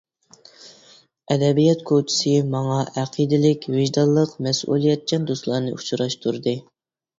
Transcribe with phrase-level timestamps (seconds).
[1.35, 6.59] ئەدەبىيات كوچىسى ماڭا ئەقىدىلىك، ۋىجدانلىق، مەسئۇلىيەتچان دوستلارنى ئۇچراشتۇردى.